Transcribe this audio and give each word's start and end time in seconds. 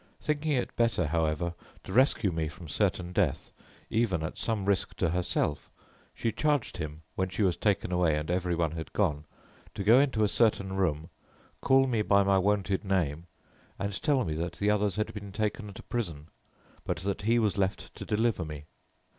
Thinking 0.19 0.53
it 0.53 0.75
better, 0.75 1.05
however, 1.05 1.53
to 1.83 1.93
rescue 1.93 2.31
me 2.31 2.47
from 2.47 2.67
certain 2.67 3.13
death, 3.13 3.51
even 3.91 4.23
at 4.23 4.35
some 4.35 4.65
risk 4.65 4.95
to 4.95 5.11
herself, 5.11 5.69
she 6.15 6.31
charged 6.31 6.77
him, 6.77 7.03
when 7.13 7.29
she 7.29 7.43
was 7.43 7.55
taken 7.55 7.91
away 7.91 8.15
and 8.15 8.31
everyone 8.31 8.71
had 8.71 8.91
gone, 8.93 9.25
to 9.75 9.83
go 9.83 9.99
into 9.99 10.23
a 10.23 10.27
certain 10.27 10.73
room, 10.75 11.11
call 11.61 11.85
me 11.85 12.01
by 12.01 12.23
my 12.23 12.39
wonted 12.39 12.83
name, 12.83 13.27
and 13.77 14.01
tell 14.01 14.25
me 14.25 14.33
that 14.33 14.53
the 14.53 14.71
others 14.71 14.95
had 14.95 15.13
been 15.13 15.31
taken 15.31 15.71
to 15.71 15.83
prison, 15.83 16.29
but 16.83 16.97
that 17.01 17.21
he 17.21 17.37
was 17.37 17.55
left 17.55 17.93
to 17.93 18.03
deliver 18.03 18.43
me. 18.43 18.65